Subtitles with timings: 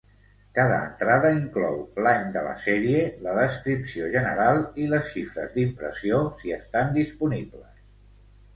[0.59, 1.75] Cada entrada inclou
[2.07, 7.73] l'any de la sèrie, la descripció general i les xifres d'impressió, si estan disponibles.